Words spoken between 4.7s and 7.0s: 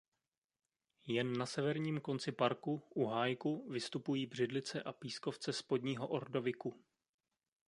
a pískovce spodního ordoviku.